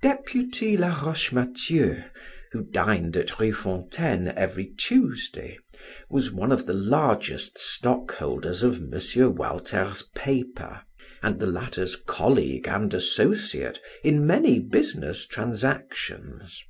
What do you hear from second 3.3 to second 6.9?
Rue Fontaine every Tuesday, was one of the